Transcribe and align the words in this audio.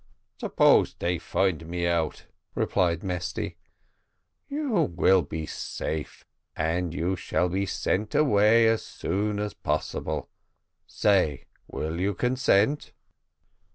"Suppose 0.39 0.95
they 0.97 1.19
find 1.19 1.67
me 1.67 1.85
out?" 1.85 2.25
replied 2.55 3.03
Mesty. 3.03 3.57
"You 4.49 4.89
will 4.95 5.21
be 5.21 5.45
safe, 5.45 6.25
and 6.55 6.91
you 6.91 7.15
shall 7.15 7.49
be 7.49 7.67
sent 7.67 8.15
away 8.15 8.67
as 8.67 8.81
soon 8.83 9.37
as 9.37 9.53
possible 9.53 10.31
say, 10.87 11.45
will 11.67 11.99
you 11.99 12.15
consent?" 12.15 12.93